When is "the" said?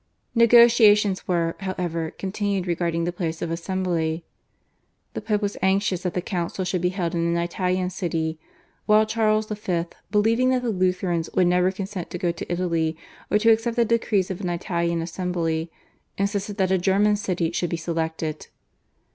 3.03-3.11, 5.13-5.21, 6.15-6.23, 10.63-10.71, 13.75-13.85